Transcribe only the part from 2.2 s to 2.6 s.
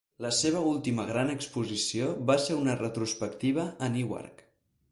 va ser